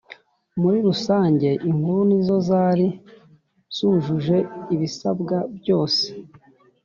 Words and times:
Muri 0.61 0.77
rusange 0.87 1.49
inkuru 1.69 2.01
nizo 2.09 2.35
zari 2.47 2.87
zujuje 3.75 4.37
ibisabwa 4.73 5.37
byose 5.57 6.05